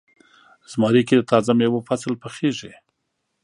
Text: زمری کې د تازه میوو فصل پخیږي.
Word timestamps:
زمری 0.71 1.01
کې 1.07 1.15
د 1.17 1.21
تازه 1.31 1.51
میوو 1.59 1.85
فصل 1.87 2.13
پخیږي. 2.23 2.73